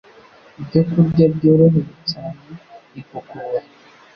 ibyokurya 0.59 1.25
byoroheye 1.35 1.93
cyane 2.11 2.49
igogora. 2.99 3.59